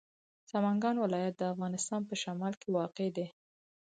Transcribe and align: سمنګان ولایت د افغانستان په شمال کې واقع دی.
سمنګان 0.51 0.95
ولایت 0.99 1.35
د 1.37 1.43
افغانستان 1.53 2.01
په 2.09 2.15
شمال 2.21 2.53
کې 2.61 2.69
واقع 2.77 3.07
دی. 3.17 3.27